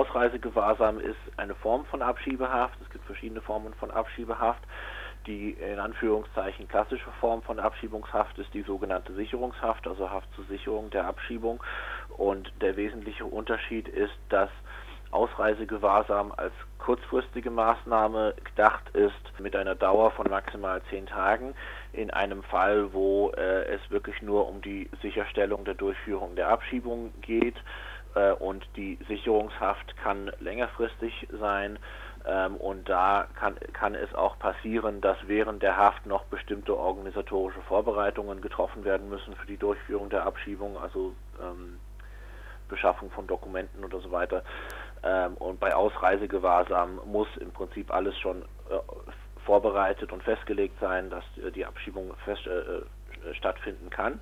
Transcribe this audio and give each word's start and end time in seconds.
Ausreisegewahrsam 0.00 0.98
ist 0.98 1.18
eine 1.36 1.54
Form 1.54 1.84
von 1.84 2.00
Abschiebehaft. 2.00 2.78
Es 2.80 2.88
gibt 2.88 3.04
verschiedene 3.04 3.42
Formen 3.42 3.74
von 3.74 3.90
Abschiebehaft. 3.90 4.62
Die 5.26 5.50
in 5.50 5.78
Anführungszeichen 5.78 6.66
klassische 6.68 7.10
Form 7.20 7.42
von 7.42 7.58
Abschiebungshaft 7.58 8.38
ist 8.38 8.48
die 8.54 8.62
sogenannte 8.62 9.12
Sicherungshaft, 9.12 9.86
also 9.86 10.10
Haft 10.10 10.32
zur 10.34 10.46
Sicherung 10.46 10.88
der 10.88 11.06
Abschiebung. 11.06 11.62
Und 12.16 12.50
der 12.62 12.76
wesentliche 12.76 13.26
Unterschied 13.26 13.88
ist, 13.88 14.16
dass 14.30 14.48
Ausreisegewahrsam 15.10 16.32
als 16.34 16.54
kurzfristige 16.78 17.50
Maßnahme 17.50 18.34
gedacht 18.42 18.88
ist 18.94 19.38
mit 19.38 19.54
einer 19.54 19.74
Dauer 19.74 20.12
von 20.12 20.30
maximal 20.30 20.80
zehn 20.88 21.04
Tagen 21.04 21.54
in 21.92 22.10
einem 22.10 22.42
Fall, 22.42 22.94
wo 22.94 23.32
äh, 23.32 23.66
es 23.66 23.80
wirklich 23.90 24.22
nur 24.22 24.48
um 24.48 24.62
die 24.62 24.88
Sicherstellung 25.02 25.66
der 25.66 25.74
Durchführung 25.74 26.36
der 26.36 26.48
Abschiebung 26.48 27.12
geht 27.20 27.56
äh, 28.14 28.32
und 28.32 28.66
die 28.76 28.98
Sicherungshaft 29.08 29.96
kann 29.96 30.30
längerfristig 30.40 31.28
sein 31.38 31.78
ähm, 32.26 32.56
und 32.56 32.88
da 32.88 33.26
kann, 33.38 33.56
kann 33.72 33.94
es 33.94 34.14
auch 34.14 34.38
passieren, 34.38 35.00
dass 35.00 35.16
während 35.26 35.62
der 35.62 35.76
Haft 35.76 36.06
noch 36.06 36.24
bestimmte 36.24 36.76
organisatorische 36.76 37.62
Vorbereitungen 37.62 38.40
getroffen 38.40 38.84
werden 38.84 39.08
müssen 39.08 39.34
für 39.34 39.46
die 39.46 39.56
Durchführung 39.56 40.10
der 40.10 40.26
Abschiebung, 40.26 40.76
also 40.76 41.14
ähm, 41.40 41.78
Beschaffung 42.68 43.10
von 43.10 43.26
Dokumenten 43.26 43.84
oder 43.84 44.00
so 44.00 44.10
weiter. 44.10 44.42
Ähm, 45.02 45.34
und 45.36 45.60
bei 45.60 45.74
Ausreisegewahrsam 45.74 47.00
muss 47.06 47.28
im 47.38 47.52
Prinzip 47.52 47.92
alles 47.92 48.16
schon 48.18 48.42
äh, 48.42 48.78
vorbereitet 49.46 50.12
und 50.12 50.22
festgelegt 50.22 50.78
sein, 50.80 51.10
dass 51.10 51.24
äh, 51.38 51.50
die 51.50 51.64
Abschiebung 51.64 52.12
fest, 52.24 52.46
äh, 52.46 52.50
äh, 52.50 53.34
stattfinden 53.34 53.88
kann. 53.88 54.20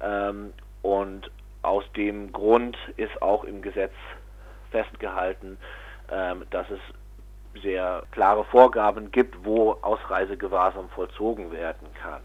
Ähm, 0.00 0.52
und 0.82 1.30
aus 1.62 1.84
dem 1.96 2.32
Grund 2.32 2.76
ist 2.96 3.22
auch 3.22 3.44
im 3.44 3.62
Gesetz 3.62 3.94
festgehalten, 4.70 5.58
ähm, 6.10 6.44
dass 6.50 6.66
es 6.70 6.80
sehr 7.62 8.02
klare 8.10 8.44
Vorgaben 8.44 9.10
gibt, 9.10 9.44
wo 9.44 9.72
Ausreisegewahrsam 9.82 10.88
vollzogen 10.90 11.52
werden 11.52 11.88
kann. 11.94 12.22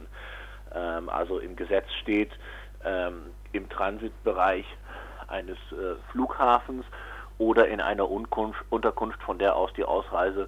Ähm, 0.74 1.10
also 1.10 1.40
im 1.40 1.56
Gesetz 1.56 1.92
steht, 2.02 2.32
ähm, 2.84 3.32
im 3.52 3.70
Transitbereich 3.70 4.66
eines 5.28 5.58
äh, 5.72 5.96
Flughafens 6.12 6.86
oder 7.38 7.68
in 7.68 7.82
einer 7.82 8.10
Unterkunft, 8.10 9.22
von 9.22 9.38
der 9.38 9.56
aus 9.56 9.72
die 9.74 9.84
Ausreise 9.84 10.48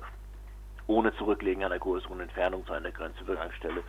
ohne 0.88 1.14
Zurücklegen 1.16 1.64
einer 1.64 1.78
größeren 1.78 2.20
Entfernung 2.20 2.66
zu 2.66 2.74
einer 2.74 2.92
Grenzübergangsstelle 2.92 3.84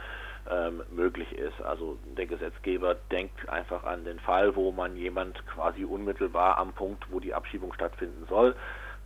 ähm, 0.48 0.82
möglich 0.90 1.32
ist. 1.32 1.60
Also 1.62 1.98
der 2.16 2.26
Gesetzgeber 2.26 2.96
denkt 3.10 3.48
einfach 3.48 3.84
an 3.84 4.04
den 4.04 4.20
Fall, 4.20 4.54
wo 4.56 4.72
man 4.72 4.96
jemand 4.96 5.44
quasi 5.46 5.84
unmittelbar 5.84 6.58
am 6.58 6.72
Punkt, 6.72 7.04
wo 7.10 7.20
die 7.20 7.34
Abschiebung 7.34 7.72
stattfinden 7.72 8.26
soll, 8.28 8.54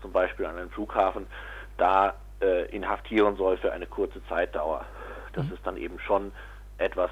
zum 0.02 0.12
Beispiel 0.12 0.46
an 0.46 0.56
einem 0.56 0.70
Flughafen, 0.70 1.26
da 1.76 2.14
äh, 2.40 2.66
inhaftieren 2.74 3.36
soll 3.36 3.56
für 3.56 3.72
eine 3.72 3.86
kurze 3.86 4.24
Zeitdauer. 4.26 4.84
Das 5.32 5.46
mhm. 5.46 5.54
ist 5.54 5.66
dann 5.66 5.76
eben 5.76 5.98
schon 5.98 6.32
etwas 6.78 7.10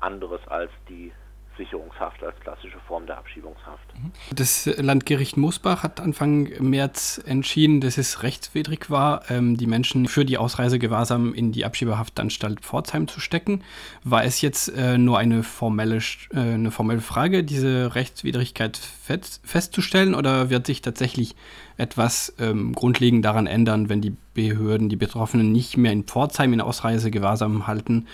anderes 0.00 0.40
als 0.48 0.70
die 0.88 1.12
Sicherungshaft 1.56 2.22
als 2.22 2.38
klassische 2.40 2.78
Form 2.86 3.06
der 3.06 3.18
Abschiebungshaft. 3.18 3.94
Mhm. 3.94 4.12
Das 4.34 4.66
Landgericht 4.66 5.36
Musbach 5.36 5.82
hat 5.82 6.00
Anfang 6.00 6.50
März 6.60 7.22
entschieden, 7.24 7.80
dass 7.80 7.98
es 7.98 8.22
rechtswidrig 8.22 8.90
war, 8.90 9.30
ähm, 9.30 9.56
die 9.56 9.66
Menschen 9.66 10.06
für 10.06 10.24
die 10.24 10.38
Ausreise 10.38 10.78
gewahrsam 10.78 11.34
in 11.34 11.52
die 11.52 11.64
Abschiebehaftanstalt 11.64 12.60
Pforzheim 12.60 13.08
zu 13.08 13.20
stecken. 13.20 13.62
War 14.04 14.24
es 14.24 14.40
jetzt 14.40 14.68
äh, 14.68 14.98
nur 14.98 15.18
eine 15.18 15.42
formelle, 15.42 15.98
äh, 16.32 16.38
eine 16.38 16.70
formelle 16.70 17.00
Frage, 17.00 17.44
diese 17.44 17.94
Rechtswidrigkeit 17.94 18.76
festzustellen, 18.76 20.14
oder 20.14 20.50
wird 20.50 20.66
sich 20.66 20.82
tatsächlich 20.82 21.34
etwas 21.82 22.34
ähm, 22.38 22.72
grundlegend 22.72 23.24
daran 23.24 23.46
ändern, 23.46 23.88
wenn 23.88 24.00
die 24.00 24.16
Behörden 24.34 24.88
die 24.88 24.96
Betroffenen 24.96 25.52
nicht 25.52 25.76
mehr 25.76 25.92
in 25.92 26.04
Pforzheim 26.04 26.52
in 26.52 26.60
Ausreisegewahrsam 26.60 27.66
halten 27.66 28.06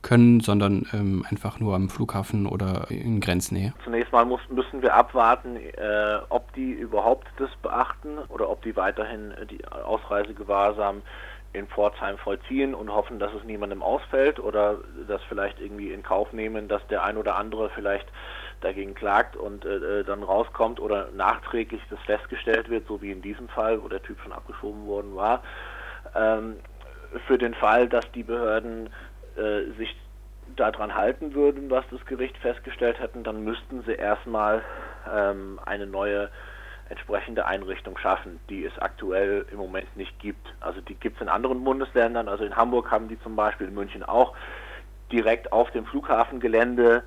können, 0.00 0.40
sondern 0.40 0.86
ähm, 0.94 1.26
einfach 1.28 1.58
nur 1.58 1.74
am 1.74 1.90
Flughafen 1.90 2.46
oder 2.46 2.86
in 2.88 3.20
Grenznähe? 3.20 3.74
Zunächst 3.84 4.12
mal 4.12 4.24
muss, 4.24 4.40
müssen 4.48 4.80
wir 4.80 4.94
abwarten, 4.94 5.56
äh, 5.56 6.18
ob 6.28 6.52
die 6.54 6.70
überhaupt 6.70 7.26
das 7.38 7.50
beachten 7.62 8.18
oder 8.28 8.48
ob 8.48 8.62
die 8.62 8.76
weiterhin 8.76 9.34
die 9.50 9.66
Ausreisegewahrsam 9.66 11.02
in 11.52 11.66
Pforzheim 11.66 12.18
vollziehen 12.18 12.74
und 12.74 12.92
hoffen, 12.92 13.18
dass 13.18 13.32
es 13.32 13.42
niemandem 13.44 13.82
ausfällt 13.82 14.38
oder 14.38 14.76
das 15.08 15.22
vielleicht 15.28 15.60
irgendwie 15.60 15.90
in 15.90 16.02
Kauf 16.02 16.32
nehmen, 16.32 16.68
dass 16.68 16.86
der 16.88 17.02
ein 17.02 17.16
oder 17.16 17.36
andere 17.36 17.70
vielleicht 17.70 18.06
dagegen 18.60 18.94
klagt 18.94 19.36
und 19.36 19.64
äh, 19.64 20.00
äh, 20.00 20.04
dann 20.04 20.22
rauskommt 20.22 20.80
oder 20.80 21.08
nachträglich 21.12 21.82
das 21.90 22.00
festgestellt 22.00 22.68
wird, 22.68 22.86
so 22.86 23.00
wie 23.02 23.10
in 23.10 23.22
diesem 23.22 23.48
Fall, 23.48 23.82
wo 23.82 23.88
der 23.88 24.02
Typ 24.02 24.18
schon 24.20 24.32
abgeschoben 24.32 24.86
worden 24.86 25.14
war. 25.14 25.42
Ähm, 26.14 26.56
für 27.26 27.38
den 27.38 27.54
Fall, 27.54 27.88
dass 27.88 28.10
die 28.12 28.22
Behörden 28.22 28.90
äh, 29.36 29.72
sich 29.78 29.96
daran 30.54 30.94
halten 30.94 31.34
würden, 31.34 31.70
was 31.70 31.84
das 31.90 32.04
Gericht 32.06 32.36
festgestellt 32.38 32.98
hätten, 33.00 33.24
dann 33.24 33.44
müssten 33.44 33.82
sie 33.82 33.92
erstmal 33.92 34.62
ähm, 35.12 35.60
eine 35.64 35.86
neue 35.86 36.30
entsprechende 36.88 37.46
Einrichtung 37.46 37.98
schaffen, 37.98 38.38
die 38.48 38.64
es 38.64 38.78
aktuell 38.78 39.44
im 39.50 39.58
Moment 39.58 39.96
nicht 39.96 40.18
gibt. 40.20 40.46
Also 40.60 40.80
die 40.80 40.94
gibt 40.94 41.16
es 41.16 41.22
in 41.22 41.28
anderen 41.28 41.64
Bundesländern, 41.64 42.28
also 42.28 42.44
in 42.44 42.54
Hamburg 42.54 42.90
haben 42.90 43.08
die 43.08 43.20
zum 43.20 43.34
Beispiel, 43.34 43.66
in 43.66 43.74
München 43.74 44.04
auch, 44.04 44.34
direkt 45.10 45.52
auf 45.52 45.70
dem 45.72 45.84
Flughafengelände 45.86 47.02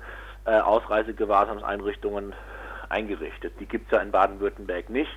äh, 0.50 0.60
Ausreisegewahrsamseinrichtungen 0.60 2.34
eingerichtet. 2.88 3.54
Die 3.60 3.66
gibt 3.66 3.86
es 3.86 3.92
ja 3.92 3.98
in 4.00 4.10
Baden-Württemberg 4.10 4.90
nicht. 4.90 5.10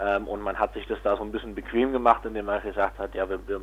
Ähm, 0.00 0.28
und 0.28 0.40
man 0.40 0.58
hat 0.58 0.72
sich 0.74 0.86
das 0.86 0.98
da 1.02 1.16
so 1.16 1.24
ein 1.24 1.32
bisschen 1.32 1.54
bequem 1.56 1.92
gemacht, 1.92 2.24
indem 2.24 2.46
man 2.46 2.62
gesagt 2.62 2.98
hat, 2.98 3.14
ja, 3.14 3.28
wir, 3.28 3.40
wir 3.48 3.60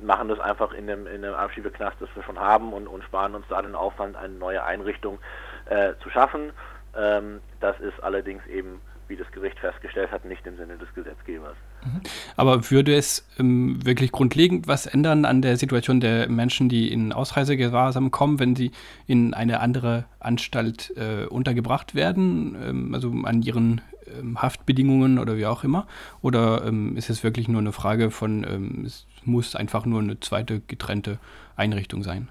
machen 0.00 0.28
das 0.28 0.40
einfach 0.40 0.72
in 0.72 0.86
dem, 0.86 1.06
in 1.06 1.20
dem 1.20 1.34
Abschiebeknast, 1.34 1.96
das 2.00 2.08
wir 2.14 2.22
schon 2.22 2.40
haben 2.40 2.72
und, 2.72 2.86
und 2.86 3.04
sparen 3.04 3.34
uns 3.34 3.46
da 3.48 3.60
den 3.60 3.74
Aufwand, 3.74 4.16
eine 4.16 4.32
neue 4.32 4.64
Einrichtung 4.64 5.18
äh, 5.66 5.92
zu 6.02 6.08
schaffen. 6.08 6.52
Ähm, 6.96 7.40
das 7.60 7.78
ist 7.80 8.02
allerdings 8.02 8.46
eben 8.46 8.80
wie 9.08 9.16
das 9.16 9.30
Gericht 9.32 9.58
festgestellt 9.58 10.10
hat, 10.10 10.24
nicht 10.24 10.46
im 10.46 10.56
Sinne 10.56 10.78
des 10.78 10.92
Gesetzgebers. 10.94 11.56
Mhm. 11.84 12.00
Aber 12.36 12.70
würde 12.70 12.94
es 12.94 13.26
ähm, 13.38 13.84
wirklich 13.84 14.12
grundlegend 14.12 14.68
was 14.68 14.86
ändern 14.86 15.24
an 15.24 15.42
der 15.42 15.56
Situation 15.56 16.00
der 16.00 16.28
Menschen, 16.28 16.68
die 16.68 16.92
in 16.92 17.12
Ausreisegewahrsam 17.12 18.10
kommen, 18.10 18.38
wenn 18.38 18.56
sie 18.56 18.70
in 19.06 19.34
eine 19.34 19.60
andere 19.60 20.04
Anstalt 20.20 20.92
äh, 20.96 21.26
untergebracht 21.26 21.94
werden, 21.94 22.56
ähm, 22.62 22.94
also 22.94 23.12
an 23.24 23.42
ihren 23.42 23.80
ähm, 24.18 24.40
Haftbedingungen 24.40 25.18
oder 25.18 25.36
wie 25.36 25.46
auch 25.46 25.64
immer? 25.64 25.86
Oder 26.20 26.64
ähm, 26.64 26.96
ist 26.96 27.10
es 27.10 27.24
wirklich 27.24 27.48
nur 27.48 27.60
eine 27.60 27.72
Frage 27.72 28.10
von, 28.10 28.44
ähm, 28.44 28.84
es 28.86 29.06
muss 29.24 29.56
einfach 29.56 29.84
nur 29.84 30.00
eine 30.00 30.20
zweite 30.20 30.60
getrennte 30.60 31.18
Einrichtung 31.56 32.02
sein? 32.02 32.28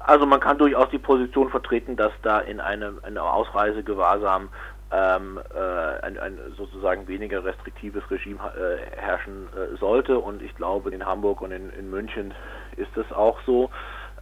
Also 0.00 0.26
man 0.26 0.40
kann 0.40 0.58
durchaus 0.58 0.88
die 0.90 0.98
Position 0.98 1.50
vertreten, 1.50 1.96
dass 1.96 2.12
da 2.22 2.40
in 2.40 2.58
einem, 2.58 3.00
einem 3.02 3.18
Ausreisegewahrsam 3.18 4.48
ähm, 4.92 5.40
äh, 5.54 6.04
ein, 6.04 6.18
ein, 6.18 6.38
sozusagen 6.56 7.06
weniger 7.06 7.44
restriktives 7.44 8.10
Regime 8.10 8.40
äh, 8.56 8.78
herrschen 8.96 9.48
äh, 9.54 9.76
sollte. 9.76 10.18
Und 10.18 10.42
ich 10.42 10.56
glaube, 10.56 10.90
in 10.90 11.06
Hamburg 11.06 11.42
und 11.42 11.52
in, 11.52 11.70
in 11.70 11.90
München 11.90 12.34
ist 12.76 12.90
das 12.96 13.12
auch 13.12 13.38
so. 13.46 13.70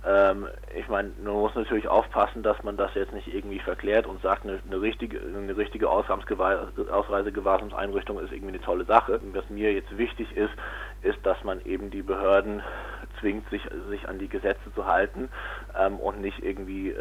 Ähm, 0.06 0.47
ich 0.77 0.87
meine, 0.89 1.11
man 1.23 1.34
muss 1.34 1.55
natürlich 1.55 1.89
aufpassen, 1.89 2.43
dass 2.43 2.62
man 2.62 2.77
das 2.77 2.95
jetzt 2.95 3.12
nicht 3.12 3.33
irgendwie 3.33 3.59
verklärt 3.59 4.06
und 4.06 4.23
sagt, 4.23 4.45
eine, 4.45 4.61
eine 4.67 4.81
richtige, 4.81 5.21
eine 5.21 5.56
richtige 5.56 5.91
Ausreisegewahrsamseinrichtung 5.91 8.21
ist 8.21 8.31
irgendwie 8.31 8.55
eine 8.55 8.62
tolle 8.62 8.85
Sache. 8.85 9.21
Was 9.33 9.50
mir 9.50 9.73
jetzt 9.73 9.97
wichtig 9.97 10.37
ist, 10.37 10.53
ist, 11.03 11.19
dass 11.25 11.43
man 11.45 11.65
eben 11.65 11.91
die 11.91 12.03
Behörden 12.03 12.62
zwingt, 13.21 13.49
sich, 13.50 13.62
sich 13.89 14.09
an 14.09 14.19
die 14.19 14.29
Gesetze 14.29 14.75
zu 14.75 14.87
halten 14.87 15.29
ähm, 15.77 15.99
und 15.99 16.21
nicht 16.21 16.45
irgendwie 16.45 16.95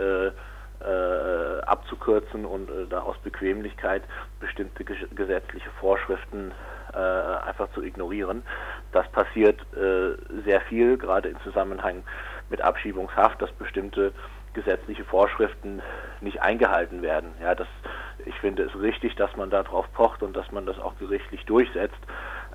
äh, 0.82 1.62
abzukürzen 1.62 2.46
und 2.46 2.70
äh, 2.70 2.86
da 2.90 3.02
aus 3.02 3.18
Bequemlichkeit 3.20 4.04
bestimmte 4.40 4.84
gesetzliche 4.84 5.70
Vorschriften 5.80 6.52
äh, 6.94 6.98
einfach 6.98 7.72
zu 7.74 7.82
ignorieren. 7.84 8.44
Das 8.92 9.08
passiert 9.12 9.60
äh, 9.76 10.16
sehr 10.46 10.62
viel, 10.62 10.98
gerade 10.98 11.30
im 11.30 11.40
Zusammenhang 11.42 12.04
mit 12.50 12.62
Abschiebungshaft, 12.62 13.42
dass 13.42 13.52
bestimmte 13.54 14.14
gesetzliche 14.54 15.04
Vorschriften 15.04 15.82
nicht 16.22 16.42
eingehalten 16.42 17.02
werden. 17.02 17.30
Ja, 17.42 17.54
das, 17.54 17.68
ich 18.26 18.36
finde 18.40 18.64
es 18.64 18.76
richtig, 18.80 19.16
dass 19.16 19.36
man 19.36 19.50
darauf 19.50 19.92
pocht 19.94 20.24
und 20.24 20.36
dass 20.36 20.52
man 20.52 20.66
das 20.66 20.80
auch 20.80 20.98
gerichtlich 20.98 21.46
durchsetzt. 21.46 22.00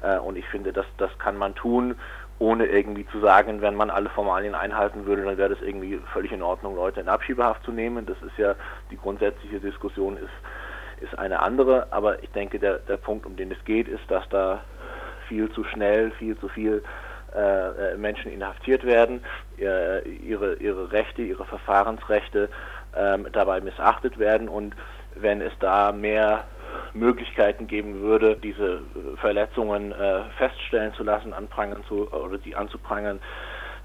Äh, 0.02 0.19
und 0.19 0.37
ich 0.37 0.47
finde, 0.49 0.73
dass 0.73 0.87
das 0.99 1.17
kann 1.19 1.37
man 1.37 1.55
tun, 1.55 1.94
ohne 2.43 2.67
irgendwie 2.67 3.06
zu 3.06 3.21
sagen, 3.21 3.62
wenn 3.62 3.77
man 3.77 3.89
alle 3.89 4.09
Formalien 4.09 4.56
einhalten 4.56 5.06
würde, 5.06 5.23
dann 5.23 5.39
wäre 5.39 5.50
das 5.50 5.62
irgendwie 5.62 6.00
völlig 6.12 6.33
in 6.33 6.43
Ordnung, 6.43 6.75
Leute 6.75 7.00
in 7.00 7.09
Abschiebehaft 7.09 7.62
zu 7.62 7.71
nehmen. 7.71 8.05
Das 8.05 8.17
ist 8.21 8.37
ja 8.37 8.56
die 8.91 8.97
grundsätzliche 8.97 9.61
Diskussion 9.61 10.17
ist, 10.17 11.05
ist 11.09 11.17
eine 11.17 11.39
andere, 11.39 11.87
aber 11.93 12.21
ich 12.21 12.31
denke, 12.31 12.59
der, 12.59 12.79
der 12.79 12.97
Punkt, 12.97 13.27
um 13.27 13.37
den 13.37 13.53
es 13.53 13.65
geht, 13.65 13.87
ist, 13.87 14.03
dass 14.09 14.29
da 14.31 14.65
viel 15.29 15.53
zu 15.53 15.62
schnell, 15.62 16.11
viel 16.19 16.37
zu 16.37 16.49
viel 16.49 16.83
äh, 17.33 17.97
Menschen 17.97 18.33
inhaftiert 18.33 18.85
werden, 18.85 19.23
äh, 19.61 20.00
ihre, 20.09 20.55
ihre 20.55 20.91
Rechte, 20.91 21.23
ihre 21.23 21.45
Verfahrensrechte 21.45 22.49
äh, 22.93 23.19
dabei 23.31 23.61
missachtet 23.61 24.19
werden 24.19 24.49
und 24.49 24.75
wenn 25.15 25.41
es 25.41 25.53
da 25.61 25.93
mehr 25.93 26.45
Möglichkeiten 26.94 27.67
geben 27.67 28.00
würde, 28.00 28.37
diese 28.37 28.83
Verletzungen 29.17 29.93
äh, 29.93 30.25
feststellen 30.37 30.93
zu 30.94 31.03
lassen, 31.03 31.33
anprangern 31.33 31.83
zu 31.89 32.12
oder 32.12 32.39
die 32.39 32.55
anzuprangern, 32.55 33.21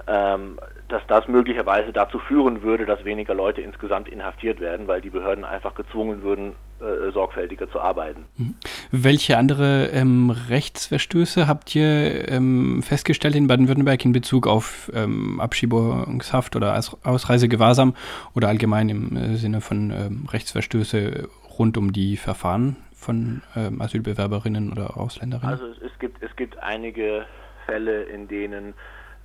ähm, 0.07 0.59
dass 0.87 1.01
das 1.07 1.27
möglicherweise 1.27 1.91
dazu 1.91 2.19
führen 2.19 2.61
würde, 2.61 2.85
dass 2.85 3.03
weniger 3.03 3.33
Leute 3.33 3.61
insgesamt 3.61 4.07
inhaftiert 4.07 4.59
werden, 4.59 4.87
weil 4.87 5.01
die 5.01 5.09
Behörden 5.09 5.43
einfach 5.43 5.75
gezwungen 5.75 6.21
würden, 6.21 6.53
äh, 6.79 7.11
sorgfältiger 7.11 7.69
zu 7.69 7.81
arbeiten. 7.81 8.25
Mhm. 8.37 8.55
Welche 8.91 9.37
andere 9.37 9.87
ähm, 9.87 10.29
Rechtsverstöße 10.29 11.47
habt 11.47 11.75
ihr 11.75 12.29
ähm, 12.29 12.83
festgestellt 12.83 13.35
in 13.35 13.47
Baden-Württemberg 13.47 14.05
in 14.05 14.13
Bezug 14.13 14.47
auf 14.47 14.89
ähm, 14.93 15.41
Abschiebungshaft 15.41 16.55
oder 16.55 16.79
Ausreisegewahrsam 17.03 17.93
oder 18.33 18.47
allgemein 18.47 18.87
im 18.87 19.17
äh, 19.17 19.35
Sinne 19.35 19.59
von 19.59 19.91
ähm, 19.91 20.27
Rechtsverstöße 20.31 21.27
rund 21.57 21.77
um 21.77 21.91
die 21.91 22.15
Verfahren 22.15 22.77
von 23.07 23.41
ähm, 23.55 23.81
Asylbewerberinnen 23.81 24.71
oder 24.71 24.97
Ausländerinnen? 24.97 25.53
Also 25.53 25.67
es, 25.67 25.77
es, 25.81 25.97
gibt, 25.99 26.21
es 26.21 26.35
gibt 26.35 26.57
einige 26.59 27.25
Fälle, 27.65 28.03
in 28.03 28.27
denen 28.27 28.73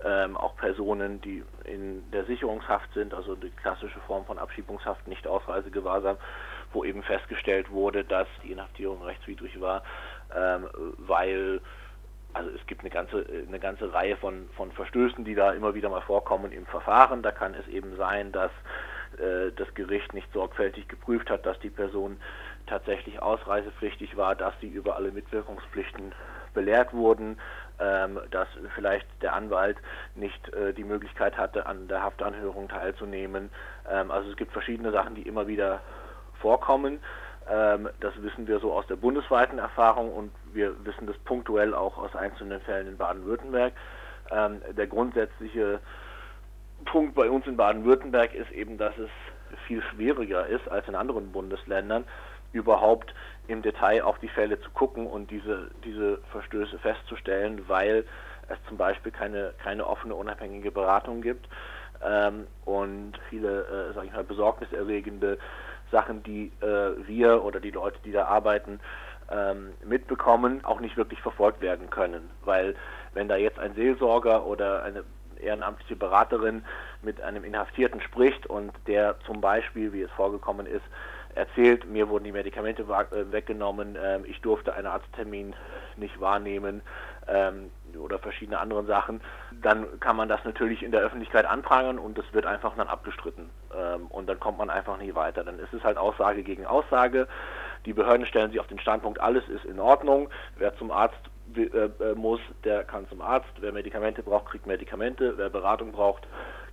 ähm, 0.04 0.36
auch 0.36 0.56
Personen, 0.56 1.20
die 1.20 1.42
in 1.64 2.08
der 2.12 2.24
Sicherungshaft 2.24 2.94
sind, 2.94 3.12
also 3.12 3.34
die 3.34 3.50
klassische 3.50 3.98
Form 4.06 4.24
von 4.24 4.38
Abschiebungshaft, 4.38 5.08
nicht 5.08 5.26
Ausreisegewahrsam, 5.26 6.16
wo 6.72 6.84
eben 6.84 7.02
festgestellt 7.02 7.70
wurde, 7.70 8.04
dass 8.04 8.28
die 8.44 8.52
Inhaftierung 8.52 9.02
rechtswidrig 9.02 9.60
war, 9.60 9.82
ähm, 10.34 10.68
weil 10.98 11.60
also 12.34 12.50
es 12.50 12.66
gibt 12.66 12.80
eine 12.80 12.88
ganze, 12.90 13.26
eine 13.46 13.58
ganze 13.58 13.92
Reihe 13.92 14.16
von, 14.16 14.48
von 14.56 14.72
Verstößen, 14.72 15.24
die 15.24 15.34
da 15.34 15.52
immer 15.52 15.74
wieder 15.74 15.90
mal 15.90 16.00
vorkommen 16.00 16.50
im 16.50 16.64
Verfahren. 16.64 17.22
Da 17.22 17.30
kann 17.30 17.52
es 17.52 17.68
eben 17.68 17.94
sein, 17.96 18.32
dass 18.32 18.50
äh, 19.18 19.52
das 19.54 19.72
Gericht 19.74 20.14
nicht 20.14 20.32
sorgfältig 20.32 20.88
geprüft 20.88 21.28
hat, 21.28 21.44
dass 21.44 21.58
die 21.60 21.68
Person 21.68 22.16
tatsächlich 22.72 23.20
ausreisepflichtig 23.20 24.16
war, 24.16 24.34
dass 24.34 24.54
sie 24.60 24.68
über 24.68 24.96
alle 24.96 25.12
Mitwirkungspflichten 25.12 26.14
belehrt 26.54 26.94
wurden, 26.94 27.38
ähm, 27.78 28.18
dass 28.30 28.48
vielleicht 28.74 29.06
der 29.20 29.34
Anwalt 29.34 29.76
nicht 30.14 30.52
äh, 30.54 30.72
die 30.72 30.84
Möglichkeit 30.84 31.36
hatte, 31.36 31.66
an 31.66 31.86
der 31.88 32.02
Haftanhörung 32.02 32.68
teilzunehmen. 32.68 33.50
Ähm, 33.90 34.10
also 34.10 34.30
es 34.30 34.36
gibt 34.36 34.52
verschiedene 34.52 34.90
Sachen, 34.90 35.14
die 35.14 35.22
immer 35.22 35.46
wieder 35.46 35.80
vorkommen. 36.40 37.00
Ähm, 37.50 37.90
das 38.00 38.14
wissen 38.22 38.46
wir 38.46 38.58
so 38.58 38.72
aus 38.72 38.86
der 38.86 38.96
bundesweiten 38.96 39.58
Erfahrung 39.58 40.10
und 40.10 40.32
wir 40.54 40.74
wissen 40.86 41.06
das 41.06 41.18
punktuell 41.18 41.74
auch 41.74 41.98
aus 41.98 42.16
einzelnen 42.16 42.60
Fällen 42.62 42.88
in 42.88 42.96
Baden-Württemberg. 42.96 43.74
Ähm, 44.30 44.62
der 44.70 44.86
grundsätzliche 44.86 45.80
Punkt 46.86 47.14
bei 47.14 47.28
uns 47.28 47.46
in 47.46 47.56
Baden-Württemberg 47.56 48.34
ist 48.34 48.50
eben, 48.50 48.78
dass 48.78 48.96
es 48.96 49.10
viel 49.66 49.82
schwieriger 49.82 50.46
ist 50.46 50.68
als 50.68 50.88
in 50.88 50.94
anderen 50.94 51.32
Bundesländern, 51.32 52.04
überhaupt 52.52 53.14
im 53.48 53.62
Detail 53.62 54.02
auf 54.02 54.18
die 54.18 54.28
Fälle 54.28 54.60
zu 54.60 54.70
gucken 54.70 55.06
und 55.06 55.30
diese, 55.30 55.70
diese 55.84 56.18
Verstöße 56.30 56.78
festzustellen, 56.78 57.62
weil 57.68 58.04
es 58.48 58.58
zum 58.68 58.76
Beispiel 58.76 59.12
keine, 59.12 59.54
keine 59.62 59.86
offene, 59.86 60.14
unabhängige 60.14 60.70
Beratung 60.70 61.22
gibt 61.22 61.48
ähm, 62.04 62.46
und 62.64 63.12
viele, 63.28 63.62
äh, 63.62 63.94
sage 63.94 64.06
ich 64.06 64.12
mal, 64.12 64.24
besorgniserregende 64.24 65.38
Sachen, 65.90 66.22
die 66.22 66.52
äh, 66.60 67.06
wir 67.06 67.44
oder 67.44 67.60
die 67.60 67.70
Leute, 67.70 67.98
die 68.04 68.12
da 68.12 68.26
arbeiten, 68.26 68.80
ähm, 69.30 69.72
mitbekommen, 69.84 70.64
auch 70.64 70.80
nicht 70.80 70.96
wirklich 70.96 71.20
verfolgt 71.20 71.60
werden 71.60 71.90
können. 71.90 72.30
Weil 72.44 72.74
wenn 73.14 73.28
da 73.28 73.36
jetzt 73.36 73.58
ein 73.58 73.74
Seelsorger 73.74 74.46
oder 74.46 74.82
eine 74.82 75.04
ehrenamtliche 75.40 75.96
Beraterin 75.96 76.64
mit 77.02 77.20
einem 77.20 77.44
Inhaftierten 77.44 78.00
spricht 78.00 78.46
und 78.46 78.72
der 78.86 79.18
zum 79.26 79.40
Beispiel, 79.40 79.92
wie 79.92 80.02
es 80.02 80.10
vorgekommen 80.12 80.66
ist, 80.66 80.84
erzählt, 81.34 81.88
mir 81.88 82.08
wurden 82.08 82.24
die 82.24 82.32
Medikamente 82.32 82.82
äh, 82.82 83.32
weggenommen, 83.32 83.96
ähm, 84.02 84.24
ich 84.26 84.40
durfte 84.40 84.74
einen 84.74 84.86
Arzttermin 84.86 85.54
nicht 85.96 86.20
wahrnehmen 86.20 86.82
ähm, 87.26 87.70
oder 87.98 88.18
verschiedene 88.18 88.58
andere 88.58 88.84
Sachen, 88.84 89.20
dann 89.62 90.00
kann 90.00 90.16
man 90.16 90.28
das 90.28 90.44
natürlich 90.44 90.82
in 90.82 90.92
der 90.92 91.00
Öffentlichkeit 91.00 91.46
anprangern 91.46 91.98
und 91.98 92.18
es 92.18 92.24
wird 92.32 92.46
einfach 92.46 92.74
dann 92.76 92.88
abgestritten 92.88 93.50
ähm, 93.76 94.06
und 94.08 94.28
dann 94.28 94.40
kommt 94.40 94.58
man 94.58 94.70
einfach 94.70 94.98
nie 94.98 95.14
weiter. 95.14 95.44
Dann 95.44 95.58
ist 95.58 95.72
es 95.72 95.82
halt 95.84 95.98
Aussage 95.98 96.42
gegen 96.42 96.66
Aussage. 96.66 97.28
Die 97.84 97.92
Behörden 97.92 98.26
stellen 98.26 98.50
sich 98.50 98.60
auf 98.60 98.68
den 98.68 98.78
Standpunkt, 98.78 99.20
alles 99.20 99.46
ist 99.48 99.64
in 99.64 99.80
Ordnung. 99.80 100.30
Wer 100.56 100.76
zum 100.76 100.90
Arzt 100.90 101.18
äh, 101.56 101.62
äh, 101.62 102.14
muss, 102.14 102.40
der 102.64 102.84
kann 102.84 103.08
zum 103.08 103.20
Arzt. 103.20 103.50
Wer 103.60 103.72
Medikamente 103.72 104.22
braucht, 104.22 104.46
kriegt 104.46 104.66
Medikamente. 104.66 105.34
Wer 105.36 105.50
Beratung 105.50 105.92
braucht, 105.92 106.26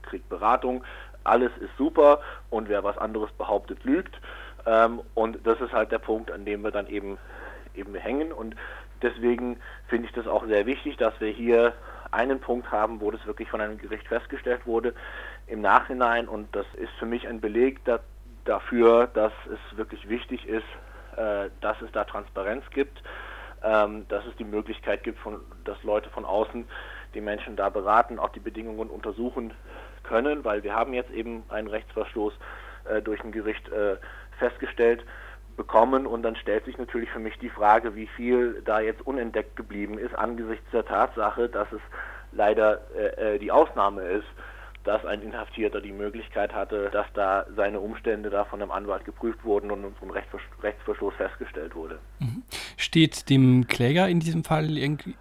kriegt 0.04 0.30
Beratung. 0.30 0.84
Alles 1.24 1.52
ist 1.60 1.76
super 1.78 2.22
und 2.50 2.70
wer 2.70 2.84
was 2.84 2.98
anderes 2.98 3.32
behauptet, 3.34 3.84
lügt. 3.84 4.20
Ähm, 4.70 5.02
und 5.16 5.40
das 5.48 5.60
ist 5.62 5.74
halt 5.74 5.92
der 5.92 5.98
Punkt, 5.98 6.32
an 6.32 6.46
dem 6.46 6.64
wir 6.64 6.70
dann 6.70 6.88
eben, 6.88 7.18
eben 7.74 7.96
hängen. 7.96 8.32
Und 8.32 8.56
deswegen 9.02 9.60
finde 9.88 10.08
ich 10.08 10.14
das 10.14 10.28
auch 10.28 10.46
sehr 10.46 10.68
wichtig, 10.68 10.98
dass 10.98 11.20
wir 11.20 11.30
hier 11.30 11.74
einen 12.12 12.40
Punkt 12.40 12.72
haben, 12.72 13.02
wo 13.02 13.10
das 13.10 13.26
wirklich 13.26 13.50
von 13.50 13.62
einem 13.62 13.80
Gericht 13.80 14.08
festgestellt 14.08 14.66
wurde 14.66 14.94
im 15.48 15.62
Nachhinein. 15.62 16.28
Und 16.28 16.56
das 16.56 16.68
ist 16.76 16.92
für 17.00 17.08
mich 17.08 17.28
ein 17.28 17.42
Beleg 17.42 17.84
da, 17.86 18.00
dafür, 18.46 19.08
dass 19.08 19.34
es 19.52 19.78
wirklich 19.78 20.08
wichtig 20.08 20.48
ist, 20.48 20.68
äh, 21.18 21.50
dass 21.62 21.82
es 21.82 21.92
da 21.92 22.04
Transparenz 22.04 22.64
gibt, 22.70 23.02
ähm, 23.64 24.08
dass 24.08 24.24
es 24.28 24.36
die 24.36 24.44
Möglichkeit 24.44 25.04
gibt, 25.04 25.18
von, 25.20 25.42
dass 25.64 25.82
Leute 25.84 26.12
von 26.12 26.26
außen 26.26 26.66
die 27.16 27.22
Menschen 27.22 27.56
da 27.56 27.70
beraten, 27.70 28.20
auch 28.20 28.30
die 28.30 28.40
Bedingungen 28.40 28.92
untersuchen 28.92 29.52
können, 30.04 30.46
weil 30.46 30.62
wir 30.62 30.76
haben 30.76 30.94
jetzt 30.94 31.10
eben 31.10 31.44
einen 31.50 31.68
Rechtsverstoß 31.68 32.34
äh, 32.86 33.02
durch 33.02 33.24
ein 33.24 33.32
Gericht 33.32 33.68
äh, 33.70 33.98
festgestellt 34.40 35.04
bekommen 35.58 36.08
und 36.08 36.24
dann 36.24 36.38
stellt 36.38 36.66
sich 36.66 36.78
natürlich 36.78 37.10
für 37.10 37.20
mich 37.20 37.38
die 37.40 37.50
Frage, 37.50 37.94
wie 37.94 38.08
viel 38.08 38.62
da 38.64 38.80
jetzt 38.80 39.06
unentdeckt 39.06 39.58
geblieben 39.58 39.98
ist 39.98 40.16
angesichts 40.16 40.66
der 40.72 40.86
Tatsache, 40.86 41.50
dass 41.50 41.70
es 41.74 41.82
leider 42.32 42.80
äh, 42.96 43.36
äh, 43.36 43.40
die 43.40 43.52
Ausnahme 43.52 44.04
ist, 44.04 44.28
dass 44.86 45.06
ein 45.06 45.22
Inhaftierter 45.22 45.82
die 45.82 45.92
Möglichkeit 45.92 46.54
hatte, 46.56 46.90
dass 46.92 47.06
da 47.14 47.46
seine 47.56 47.80
Umstände 47.80 48.30
da 48.30 48.46
von 48.46 48.62
einem 48.62 48.72
Anwalt 48.72 49.04
geprüft 49.04 49.44
wurden 49.44 49.70
und 49.72 49.84
ein 49.84 50.12
Rechtsverstoß 50.64 51.14
festgestellt 51.16 51.76
wurde. 51.76 52.00
Mhm. 52.20 52.44
Steht 52.78 53.30
dem 53.30 53.68
Kläger 53.68 54.08
in 54.08 54.22
diesem 54.22 54.46
Fall 54.46 54.70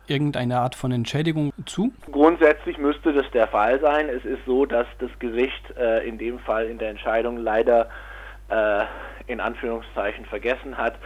irgendeine 0.07 0.59
Art 0.59 0.77
von 0.77 0.93
Entschädigung 0.93 1.53
zu? 1.67 1.93
Grundsätzlich 2.13 2.79
müsste 2.79 3.13
das 3.13 3.29
der 3.33 3.49
Fall 3.49 3.81
sein. 3.81 4.09
Es 4.09 4.25
ist 4.25 4.45
so, 4.47 4.65
dass 4.65 4.87
das 5.01 5.11
Gericht 5.19 5.77
äh, 5.77 6.07
in 6.07 6.19
dem 6.19 6.39
Fall 6.39 6.67
in 6.67 6.79
der 6.79 6.91
Entscheidung 6.91 7.37
leider 7.39 7.91
äh, 8.49 8.85
in 9.29 9.41
Anführungszeichen 9.41 10.25
vergessen 10.27 10.77
hat, 10.77 10.97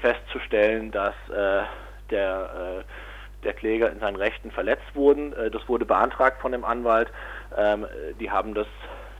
festzustellen, 0.00 0.90
dass 0.90 1.14
äh, 1.28 1.62
der, 2.10 2.82
äh, 2.82 3.44
der 3.44 3.52
Kläger 3.54 3.90
in 3.90 4.00
seinen 4.00 4.16
Rechten 4.16 4.50
verletzt 4.50 4.94
wurden. 4.94 5.32
Äh, 5.32 5.50
das 5.50 5.68
wurde 5.68 5.86
beantragt 5.86 6.40
von 6.40 6.52
dem 6.52 6.64
Anwalt. 6.64 7.08
Ähm, 7.56 7.86
die 8.18 8.30
haben 8.30 8.54
das 8.54 8.66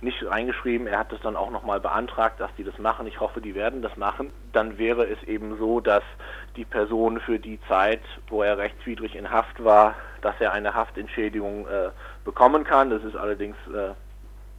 nicht 0.02 0.24
reingeschrieben. 0.24 0.86
Er 0.86 0.98
hat 0.98 1.12
es 1.12 1.20
dann 1.20 1.36
auch 1.36 1.50
nochmal 1.50 1.78
beantragt, 1.78 2.40
dass 2.40 2.50
die 2.56 2.64
das 2.64 2.78
machen. 2.78 3.06
Ich 3.06 3.20
hoffe, 3.20 3.40
die 3.40 3.54
werden 3.54 3.82
das 3.82 3.96
machen. 3.96 4.32
Dann 4.52 4.78
wäre 4.78 5.04
es 5.04 5.22
eben 5.24 5.58
so, 5.58 5.80
dass 5.80 6.02
die 6.56 6.64
Person 6.64 7.20
für 7.20 7.38
die 7.38 7.60
Zeit, 7.68 8.00
wo 8.28 8.42
er 8.42 8.58
rechtswidrig 8.58 9.14
in 9.14 9.30
Haft 9.30 9.62
war, 9.62 9.94
dass 10.22 10.34
er 10.40 10.52
eine 10.52 10.74
Haftentschädigung 10.74 11.66
äh, 11.66 11.90
bekommen 12.24 12.64
kann. 12.64 12.90
Das 12.90 13.04
ist 13.04 13.16
allerdings 13.16 13.56
äh, 13.68 13.90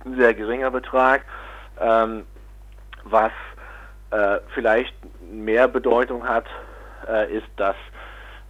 ein 0.06 0.16
sehr 0.16 0.34
geringer 0.34 0.72
Betrag. 0.72 1.26
Ähm, 1.80 2.26
was 3.04 3.32
äh, 4.12 4.40
vielleicht 4.54 4.94
mehr 5.32 5.68
Bedeutung 5.68 6.28
hat, 6.28 6.46
äh, 7.08 7.32
ist, 7.34 7.48
dass 7.56 7.76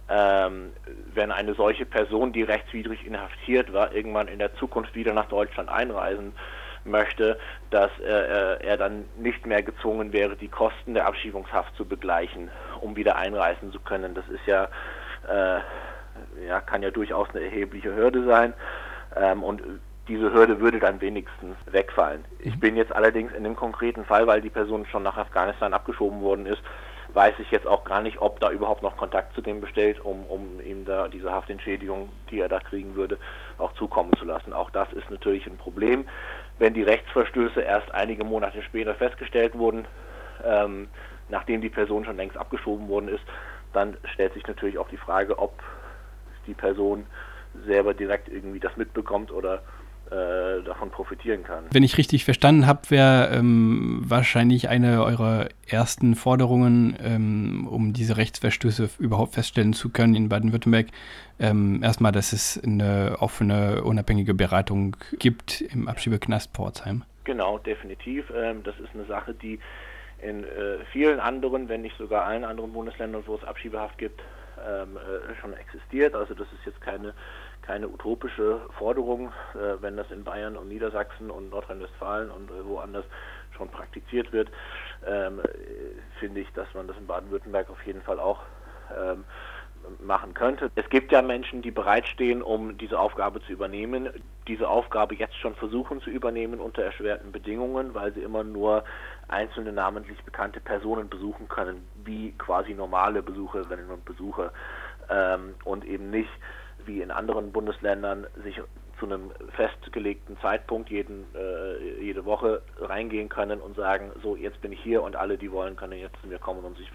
ähm, 0.08 0.72
wenn 1.14 1.30
eine 1.30 1.54
solche 1.54 1.86
Person, 1.86 2.32
die 2.32 2.42
rechtswidrig 2.42 3.06
inhaftiert 3.06 3.72
war, 3.72 3.94
irgendwann 3.94 4.28
in 4.28 4.38
der 4.38 4.54
Zukunft 4.56 4.94
wieder 4.94 5.14
nach 5.14 5.28
Deutschland 5.28 5.68
einreisen 5.68 6.34
möchte, 6.84 7.38
dass 7.70 7.90
äh, 8.00 8.04
äh 8.04 8.66
er 8.66 8.76
dann 8.76 9.04
nicht 9.16 9.46
mehr 9.46 9.62
gezwungen 9.62 10.12
wäre, 10.12 10.36
die 10.36 10.48
Kosten 10.48 10.94
der 10.94 11.06
Abschiebungshaft 11.06 11.74
zu 11.76 11.84
begleichen, 11.84 12.50
um 12.80 12.96
wieder 12.96 13.16
einreisen 13.16 13.72
zu 13.72 13.80
können. 13.80 14.14
Das 14.14 14.28
ist 14.28 14.44
ja, 14.46 14.68
äh, 15.28 15.60
ja 16.46 16.60
kann 16.60 16.82
ja 16.82 16.90
durchaus 16.90 17.28
eine 17.30 17.44
erhebliche 17.44 17.94
Hürde 17.94 18.24
sein. 18.24 18.52
Ähm, 19.16 19.42
und 19.44 19.62
diese 20.08 20.32
Hürde 20.32 20.60
würde 20.60 20.80
dann 20.80 21.00
wenigstens 21.00 21.56
wegfallen. 21.66 22.24
Ich 22.40 22.58
bin 22.58 22.76
jetzt 22.76 22.94
allerdings 22.94 23.32
in 23.32 23.44
dem 23.44 23.56
konkreten 23.56 24.04
Fall, 24.04 24.26
weil 24.26 24.40
die 24.40 24.50
Person 24.50 24.86
schon 24.86 25.02
nach 25.02 25.16
Afghanistan 25.16 25.74
abgeschoben 25.74 26.20
worden 26.22 26.46
ist, 26.46 26.62
weiß 27.14 27.34
ich 27.38 27.50
jetzt 27.50 27.66
auch 27.66 27.84
gar 27.84 28.02
nicht, 28.02 28.20
ob 28.20 28.40
da 28.40 28.50
überhaupt 28.50 28.82
noch 28.82 28.96
Kontakt 28.96 29.34
zu 29.34 29.42
dem 29.42 29.60
bestellt, 29.60 30.00
um, 30.00 30.24
um 30.26 30.60
ihm 30.60 30.84
da 30.84 31.08
diese 31.08 31.30
Haftentschädigung, 31.30 32.08
die 32.30 32.40
er 32.40 32.48
da 32.48 32.58
kriegen 32.58 32.94
würde, 32.94 33.18
auch 33.58 33.72
zukommen 33.74 34.12
zu 34.18 34.24
lassen. 34.24 34.52
Auch 34.52 34.70
das 34.70 34.92
ist 34.92 35.10
natürlich 35.10 35.46
ein 35.46 35.58
Problem. 35.58 36.06
Wenn 36.58 36.74
die 36.74 36.82
Rechtsverstöße 36.82 37.60
erst 37.60 37.92
einige 37.92 38.24
Monate 38.24 38.62
später 38.62 38.94
festgestellt 38.94 39.56
wurden, 39.56 39.86
ähm, 40.44 40.88
nachdem 41.28 41.60
die 41.60 41.70
Person 41.70 42.04
schon 42.04 42.16
längst 42.16 42.36
abgeschoben 42.36 42.88
worden 42.88 43.08
ist, 43.08 43.24
dann 43.72 43.96
stellt 44.12 44.34
sich 44.34 44.46
natürlich 44.46 44.78
auch 44.78 44.88
die 44.88 44.96
Frage, 44.96 45.38
ob 45.38 45.62
die 46.46 46.54
Person 46.54 47.06
selber 47.66 47.94
direkt 47.94 48.28
irgendwie 48.28 48.60
das 48.60 48.76
mitbekommt 48.76 49.30
oder 49.30 49.62
äh, 50.12 50.62
davon 50.64 50.90
profitieren 50.90 51.42
kann. 51.42 51.64
Wenn 51.70 51.82
ich 51.82 51.96
richtig 51.96 52.24
verstanden 52.24 52.66
habe, 52.66 52.90
wäre 52.90 53.30
ähm, 53.32 54.02
wahrscheinlich 54.04 54.68
eine 54.68 55.02
eurer 55.04 55.48
ersten 55.66 56.14
Forderungen, 56.16 56.96
ähm, 57.02 57.66
um 57.66 57.94
diese 57.94 58.18
Rechtsverstöße 58.18 58.90
überhaupt 58.98 59.34
feststellen 59.34 59.72
zu 59.72 59.88
können 59.88 60.14
in 60.14 60.28
Baden-Württemberg, 60.28 60.88
ähm, 61.40 61.82
erstmal, 61.82 62.12
dass 62.12 62.32
es 62.32 62.62
eine 62.62 63.16
offene, 63.20 63.82
unabhängige 63.84 64.34
Beratung 64.34 64.96
gibt 65.18 65.62
im 65.62 65.88
Abschiebeknast 65.88 66.54
Pforzheim. 66.54 67.04
Genau, 67.24 67.58
definitiv. 67.58 68.30
Ähm, 68.36 68.62
das 68.64 68.78
ist 68.80 68.90
eine 68.94 69.06
Sache, 69.06 69.32
die 69.32 69.60
in 70.20 70.44
äh, 70.44 70.84
vielen 70.92 71.20
anderen, 71.20 71.68
wenn 71.68 71.82
nicht 71.82 71.96
sogar 71.96 72.24
allen 72.24 72.44
anderen 72.44 72.72
Bundesländern, 72.72 73.22
wo 73.26 73.34
es 73.34 73.44
Abschiebehaft 73.44 73.98
gibt, 73.98 74.20
ähm, 74.66 74.96
äh, 74.96 75.34
schon 75.40 75.54
existiert. 75.54 76.14
Also 76.14 76.34
das 76.34 76.46
ist 76.52 76.64
jetzt 76.66 76.80
keine, 76.80 77.14
keine 77.62 77.88
utopische 77.88 78.60
Forderung, 78.78 79.32
äh, 79.54 79.80
wenn 79.80 79.96
das 79.96 80.10
in 80.10 80.24
Bayern 80.24 80.56
und 80.56 80.68
Niedersachsen 80.68 81.30
und 81.30 81.50
Nordrhein-Westfalen 81.50 82.30
und 82.30 82.50
äh, 82.50 82.64
woanders 82.64 83.04
schon 83.56 83.68
praktiziert 83.68 84.32
wird, 84.32 84.50
ähm, 85.06 85.40
äh, 85.40 85.42
finde 86.18 86.40
ich, 86.40 86.52
dass 86.52 86.72
man 86.74 86.86
das 86.86 86.96
in 86.96 87.06
Baden-Württemberg 87.06 87.70
auf 87.70 87.82
jeden 87.86 88.02
Fall 88.02 88.18
auch 88.18 88.40
ähm, 88.96 89.24
machen 90.00 90.34
könnte. 90.34 90.70
Es 90.74 90.88
gibt 90.90 91.12
ja 91.12 91.22
Menschen, 91.22 91.62
die 91.62 91.70
bereitstehen, 91.70 92.42
um 92.42 92.76
diese 92.78 92.98
Aufgabe 92.98 93.40
zu 93.42 93.52
übernehmen, 93.52 94.08
diese 94.48 94.68
Aufgabe 94.68 95.14
jetzt 95.14 95.36
schon 95.36 95.54
versuchen 95.54 96.00
zu 96.00 96.10
übernehmen 96.10 96.60
unter 96.60 96.82
erschwerten 96.82 97.32
Bedingungen, 97.32 97.94
weil 97.94 98.12
sie 98.12 98.20
immer 98.20 98.44
nur 98.44 98.84
einzelne 99.28 99.72
namentlich 99.72 100.22
bekannte 100.24 100.60
Personen 100.60 101.08
besuchen 101.08 101.48
können, 101.48 101.86
wie 102.04 102.32
quasi 102.32 102.74
normale 102.74 103.22
Besucherinnen 103.22 103.90
und 103.90 104.04
Besucher 104.04 104.52
ähm, 105.08 105.54
und 105.64 105.84
eben 105.84 106.10
nicht 106.10 106.30
wie 106.84 107.00
in 107.00 107.10
anderen 107.10 107.52
Bundesländern 107.52 108.26
sich 108.42 108.60
zu 108.98 109.06
einem 109.06 109.30
festgelegten 109.56 110.38
Zeitpunkt 110.38 110.90
jeden, 110.90 111.24
äh, 111.34 112.00
jede 112.00 112.24
Woche 112.24 112.62
reingehen 112.78 113.28
können 113.28 113.60
und 113.60 113.76
sagen, 113.76 114.12
so 114.22 114.36
jetzt 114.36 114.60
bin 114.60 114.72
ich 114.72 114.80
hier 114.80 115.02
und 115.02 115.16
alle, 115.16 115.38
die 115.38 115.50
wollen, 115.50 115.76
können 115.76 115.98
jetzt 115.98 116.20
zu 116.20 116.28
mir 116.28 116.38
kommen 116.38 116.64
und 116.64 116.76
sich 116.76 116.90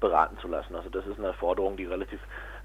beraten 0.00 0.38
zu 0.38 0.48
lassen. 0.48 0.74
Also 0.74 0.88
das 0.90 1.06
ist 1.06 1.18
eine 1.18 1.32
Forderung, 1.34 1.76
die 1.76 1.84
relativ 1.84 2.20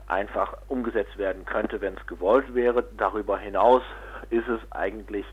einfach 0.07 0.57
umgesetzt 0.67 1.17
werden 1.17 1.45
könnte, 1.45 1.81
wenn 1.81 1.95
es 1.95 2.07
gewollt 2.07 2.53
wäre. 2.53 2.83
Darüber 2.97 3.37
hinaus 3.37 3.83
ist 4.29 4.47
es 4.47 4.59
eigentlich 4.71 5.25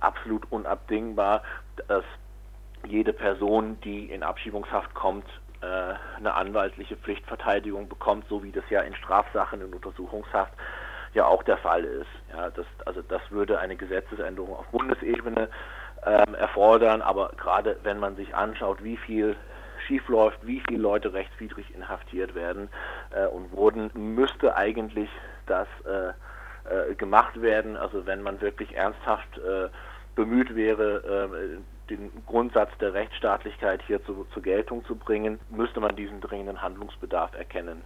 absolut 0.00 0.50
unabdingbar, 0.50 1.42
dass 1.88 2.04
jede 2.86 3.12
Person, 3.12 3.78
die 3.80 4.10
in 4.10 4.22
Abschiebungshaft 4.22 4.94
kommt, 4.94 5.26
äh, 5.60 5.94
eine 6.16 6.34
anwaltliche 6.34 6.96
Pflichtverteidigung 6.96 7.88
bekommt, 7.88 8.26
so 8.28 8.42
wie 8.42 8.52
das 8.52 8.64
ja 8.70 8.80
in 8.80 8.94
Strafsachen 8.94 9.60
in 9.60 9.72
Untersuchungshaft 9.72 10.52
ja 11.14 11.26
auch 11.26 11.42
der 11.42 11.58
Fall 11.58 11.84
ist. 11.84 12.10
Ja, 12.32 12.50
das, 12.50 12.66
also 12.84 13.02
das 13.02 13.22
würde 13.30 13.58
eine 13.58 13.76
Gesetzesänderung 13.76 14.54
auf 14.54 14.66
Bundesebene 14.68 15.48
ähm, 16.04 16.34
erfordern, 16.34 17.02
aber 17.02 17.30
gerade 17.36 17.78
wenn 17.82 17.98
man 17.98 18.16
sich 18.16 18.34
anschaut, 18.34 18.82
wie 18.82 18.96
viel 18.96 19.36
schiefläuft, 19.86 20.38
wie 20.42 20.62
viele 20.68 20.80
Leute 20.80 21.12
rechtswidrig 21.12 21.74
inhaftiert 21.74 22.34
werden 22.34 22.68
äh, 23.10 23.26
und 23.26 23.52
wurden, 23.52 23.90
müsste 23.94 24.56
eigentlich 24.56 25.10
das 25.46 25.68
äh, 25.84 26.08
äh, 26.64 26.94
gemacht 26.94 27.40
werden. 27.40 27.76
Also 27.76 28.06
wenn 28.06 28.22
man 28.22 28.40
wirklich 28.40 28.74
ernsthaft 28.74 29.38
äh, 29.38 29.68
bemüht 30.14 30.54
wäre, 30.54 31.28
äh, 31.30 31.90
den 31.90 32.10
Grundsatz 32.26 32.70
der 32.78 32.94
Rechtsstaatlichkeit 32.94 33.82
hier 33.86 34.02
zu, 34.04 34.26
zur 34.32 34.42
Geltung 34.42 34.84
zu 34.86 34.96
bringen, 34.96 35.38
müsste 35.50 35.80
man 35.80 35.94
diesen 35.96 36.20
dringenden 36.20 36.62
Handlungsbedarf 36.62 37.34
erkennen. 37.34 37.82